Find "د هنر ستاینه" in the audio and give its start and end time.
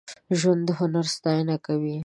0.67-1.55